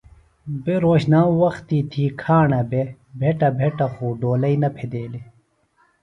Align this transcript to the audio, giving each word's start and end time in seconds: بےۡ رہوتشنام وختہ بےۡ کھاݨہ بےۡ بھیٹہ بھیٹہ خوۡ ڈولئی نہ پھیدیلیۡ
بےۡ 0.63 0.81
رہوتشنام 0.83 1.27
وختہ 1.41 1.77
بےۡ 1.89 2.13
کھاݨہ 2.21 2.61
بےۡ 2.69 2.91
بھیٹہ 3.19 3.49
بھیٹہ 3.57 3.87
خوۡ 3.93 4.15
ڈولئی 4.21 4.55
نہ 4.61 4.69
پھیدیلیۡ 4.75 5.25